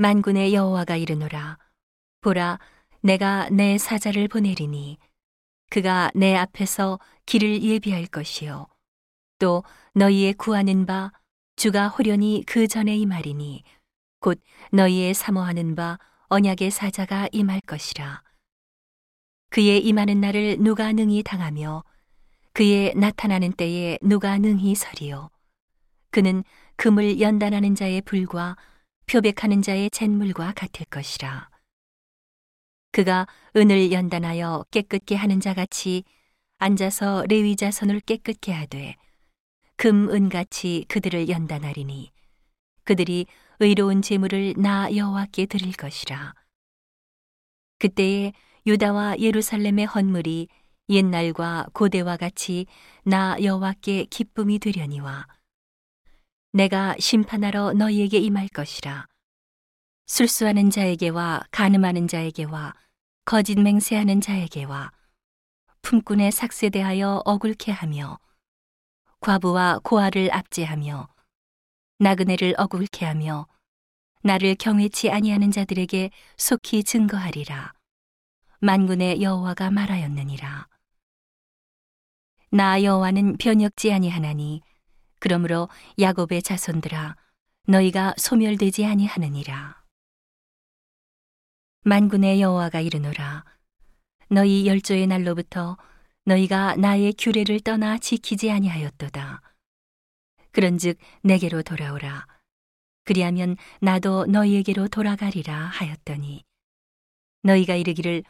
만군의 0.00 0.54
여호와가 0.54 0.94
이르노라. 0.94 1.58
보라 2.20 2.60
내가 3.00 3.48
내 3.50 3.78
사자를 3.78 4.28
보내리니 4.28 4.96
그가 5.70 6.12
내 6.14 6.36
앞에서 6.36 7.00
길을 7.26 7.64
예비할 7.64 8.06
것이요. 8.06 8.68
또 9.40 9.64
너희의 9.94 10.34
구하는 10.34 10.86
바 10.86 11.10
주가 11.56 11.88
호련히 11.88 12.44
그 12.46 12.68
전에 12.68 12.96
임하리니 12.96 13.64
곧 14.20 14.40
너희의 14.70 15.14
사모하는 15.14 15.74
바 15.74 15.98
언약의 16.28 16.70
사자가 16.70 17.28
임할 17.32 17.60
것이라. 17.62 18.22
그의 19.50 19.84
임하는 19.84 20.20
날을 20.20 20.58
누가 20.60 20.92
능히 20.92 21.24
당하며 21.24 21.82
그의 22.52 22.94
나타나는 22.94 23.50
때에 23.52 23.98
누가 24.00 24.38
능히 24.38 24.76
서리요. 24.76 25.30
그는 26.10 26.44
금을 26.76 27.20
연단하는 27.20 27.74
자의 27.74 28.00
불과 28.00 28.56
표백하는 29.08 29.62
자의 29.62 29.90
잿물과 29.90 30.52
같을 30.54 30.84
것이라. 30.86 31.48
그가 32.92 33.26
은을 33.56 33.90
연단하여 33.90 34.66
깨끗게 34.70 35.14
하는 35.14 35.40
자 35.40 35.54
같이 35.54 36.04
앉아서 36.58 37.24
레위 37.28 37.56
자손을 37.56 38.00
깨끗게 38.00 38.52
하되 38.52 38.96
금 39.76 40.10
은같이 40.10 40.84
그들을 40.88 41.28
연단하리니 41.30 42.12
그들이 42.84 43.26
의로운 43.60 44.02
제물을 44.02 44.54
나 44.58 44.94
여호와께 44.94 45.46
드릴 45.46 45.72
것이라. 45.72 46.34
그때에 47.78 48.32
유다와 48.66 49.20
예루살렘의 49.20 49.86
헌물이 49.86 50.48
옛날과 50.90 51.68
고대와 51.72 52.18
같이 52.18 52.66
나 53.04 53.36
여호와께 53.42 54.06
기쁨이 54.06 54.58
되려니와 54.58 55.26
내가 56.52 56.96
심판하러 56.98 57.74
너희에게 57.74 58.18
임할 58.18 58.48
것이라. 58.48 59.06
술수하는 60.06 60.70
자에게와 60.70 61.42
가늠하는 61.50 62.08
자에게와 62.08 62.74
거짓 63.26 63.58
맹세하는 63.60 64.22
자에게와 64.22 64.90
품꾼의 65.82 66.32
삭세 66.32 66.70
대하여 66.70 67.20
억울케 67.26 67.70
하며 67.72 68.18
과부와 69.20 69.80
고아를 69.84 70.32
압제하며 70.32 71.08
나그네를 71.98 72.54
억울케 72.56 73.04
하며 73.04 73.46
나를 74.22 74.54
경외치 74.54 75.10
아니하는 75.10 75.50
자들에게 75.50 76.10
속히 76.38 76.84
증거하리라. 76.84 77.74
만군의 78.60 79.22
여호와가 79.22 79.70
말하였느니라. 79.70 80.66
나 82.50 82.82
여호와는 82.82 83.36
변혁지 83.36 83.92
아니하나니 83.92 84.62
그러므로 85.18 85.68
야곱의 85.98 86.42
자손들아 86.42 87.16
너희가 87.66 88.14
소멸되지 88.16 88.86
아니하느니라. 88.86 89.82
만군의 91.82 92.40
여호와가 92.40 92.80
이르노라 92.80 93.44
너희 94.30 94.66
열조의 94.66 95.06
날로부터 95.06 95.76
너희가 96.24 96.76
나의 96.76 97.14
규례를 97.18 97.60
떠나 97.60 97.98
지키지 97.98 98.50
아니하였도다. 98.50 99.40
그런즉 100.52 100.98
내게로 101.22 101.62
돌아오라. 101.62 102.26
그리하면 103.04 103.56
나도 103.80 104.26
너희에게로 104.26 104.88
돌아가리라 104.88 105.54
하였더니 105.54 106.44
너희가 107.42 107.74
이르기를 107.76 108.22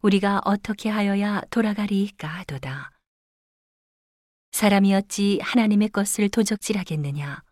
우리가 0.00 0.40
어떻게 0.44 0.88
하여야 0.88 1.42
돌아가리이까 1.50 2.28
하도다. 2.28 2.90
사람이 4.62 4.94
어찌 4.94 5.40
하나님의 5.42 5.88
것을 5.88 6.28
도적질하겠느냐. 6.28 7.42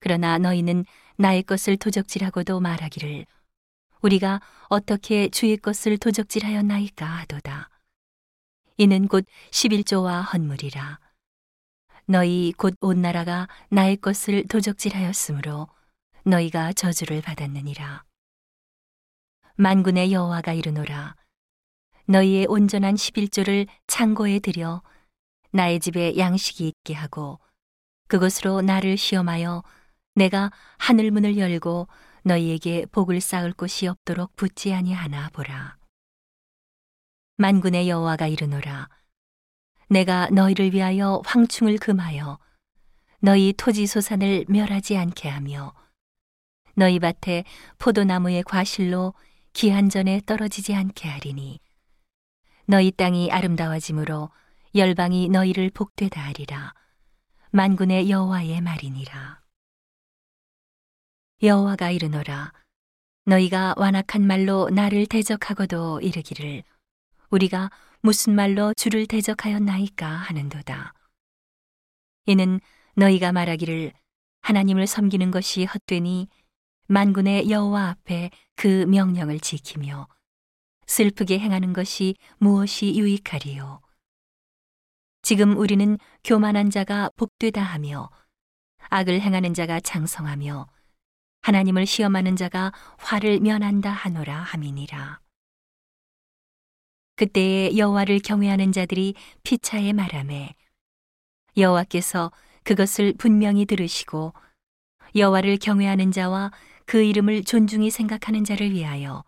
그러나 0.00 0.36
너희는 0.36 0.84
나의 1.16 1.44
것을 1.44 1.76
도적질하고도 1.76 2.58
말하기를 2.58 3.24
우리가 4.02 4.40
어떻게 4.68 5.28
주의 5.28 5.56
것을 5.56 5.96
도적질하였나이까 5.96 7.06
하도다. 7.06 7.70
이는 8.78 9.06
곧 9.06 9.24
11조와 9.52 10.32
헌물이라. 10.32 10.98
너희 12.06 12.52
곧 12.56 12.74
온 12.80 13.00
나라가 13.00 13.46
나의 13.68 13.96
것을 13.98 14.48
도적질하였으므로 14.48 15.68
너희가 16.24 16.72
저주를 16.72 17.22
받았느니라. 17.22 18.02
만군의 19.54 20.10
여호와가 20.12 20.52
이르노라. 20.52 21.14
너희의 22.06 22.46
온전한 22.48 22.96
11조를 22.96 23.68
창고에 23.86 24.40
들여 24.40 24.82
나의 25.54 25.78
집에 25.78 26.16
양식이 26.18 26.66
있게 26.66 26.94
하고 26.94 27.38
그것으로 28.08 28.60
나를 28.60 28.96
시험하여 28.96 29.62
내가 30.16 30.50
하늘 30.78 31.12
문을 31.12 31.38
열고 31.38 31.86
너희에게 32.24 32.86
복을 32.86 33.20
쌓을 33.20 33.52
곳이 33.52 33.86
없도록 33.86 34.34
붙지 34.34 34.74
아니하나 34.74 35.28
보라. 35.32 35.76
만군의 37.36 37.88
여호와가 37.88 38.26
이르노라. 38.26 38.88
내가 39.90 40.28
너희를 40.30 40.72
위하여 40.72 41.22
황충을 41.24 41.78
금하여 41.78 42.40
너희 43.20 43.54
토지 43.56 43.86
소산을 43.86 44.46
멸하지 44.48 44.96
않게 44.96 45.28
하며 45.28 45.72
너희 46.74 46.98
밭에 46.98 47.44
포도나무의 47.78 48.42
과실로 48.42 49.14
기한 49.52 49.88
전에 49.88 50.20
떨어지지 50.26 50.74
않게 50.74 51.08
하리니 51.08 51.60
너희 52.66 52.90
땅이 52.90 53.30
아름다워짐으로 53.30 54.30
열방이 54.76 55.28
너희를 55.28 55.70
복되다 55.70 56.20
하리라. 56.20 56.74
만군의 57.52 58.10
여호와의 58.10 58.60
말이니라. 58.60 59.40
여호와가 61.44 61.92
이르노라. 61.92 62.52
너희가 63.26 63.74
완악한 63.76 64.26
말로 64.26 64.68
나를 64.70 65.06
대적하고도 65.06 66.00
이르기를 66.00 66.64
우리가 67.30 67.70
무슨 68.00 68.34
말로 68.34 68.74
주를 68.74 69.06
대적하였나이까 69.06 70.08
하는도다. 70.08 70.92
이는 72.26 72.60
너희가 72.96 73.30
말하기를 73.30 73.92
하나님을 74.40 74.88
섬기는 74.88 75.30
것이 75.30 75.66
헛되니 75.66 76.26
만군의 76.88 77.48
여호와 77.48 77.90
앞에 77.90 78.30
그 78.56 78.86
명령을 78.86 79.38
지키며 79.38 80.08
슬프게 80.88 81.38
행하는 81.38 81.72
것이 81.72 82.16
무엇이 82.38 82.96
유익하리요. 82.96 83.83
지금 85.24 85.56
우리는 85.56 85.96
교만한 86.22 86.68
자가 86.68 87.10
복되다 87.16 87.62
하며 87.62 88.10
악을 88.90 89.22
행하는 89.22 89.54
자가 89.54 89.80
장성하며 89.80 90.66
하나님을 91.40 91.86
시험하는 91.86 92.36
자가 92.36 92.72
화를 92.98 93.40
면한다 93.40 93.90
하노라 93.90 94.36
함이니라. 94.36 95.20
그때에 97.16 97.74
여호와를 97.74 98.18
경외하는 98.18 98.72
자들이 98.72 99.14
피차에 99.44 99.94
말하매 99.94 100.54
여호와께서 101.56 102.30
그것을 102.62 103.14
분명히 103.16 103.64
들으시고 103.64 104.34
여호와를 105.16 105.56
경외하는 105.56 106.12
자와 106.12 106.50
그 106.84 107.02
이름을 107.02 107.44
존중히 107.44 107.90
생각하는 107.90 108.44
자를 108.44 108.72
위하여 108.72 109.24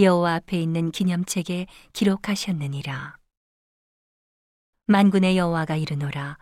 여호와 0.00 0.34
앞에 0.34 0.60
있는 0.60 0.90
기념책에 0.90 1.68
기록하셨느니라. 1.92 3.21
만군의 4.92 5.38
여호와가 5.38 5.76
이르노라. 5.76 6.36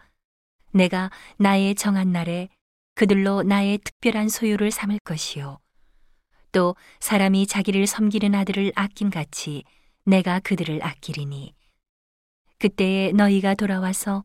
내가 0.72 1.10
나의 1.38 1.76
정한 1.76 2.10
날에 2.10 2.48
그들로 2.96 3.44
나의 3.44 3.78
특별한 3.78 4.28
소유를 4.28 4.72
삼을 4.72 4.98
것이요. 5.04 5.60
또 6.50 6.74
사람이 6.98 7.46
자기를 7.46 7.86
섬기는 7.86 8.34
아들을 8.34 8.72
아낀 8.74 9.08
같이 9.08 9.62
내가 10.04 10.40
그들을 10.40 10.84
아끼리니. 10.84 11.54
그때에 12.58 13.12
너희가 13.12 13.54
돌아와서 13.54 14.24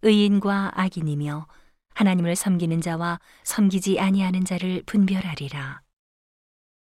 의인과 0.00 0.72
악인이며 0.74 1.46
하나님을 1.92 2.34
섬기는 2.34 2.80
자와 2.80 3.20
섬기지 3.44 4.00
아니하는 4.00 4.46
자를 4.46 4.82
분별하리라 4.86 5.82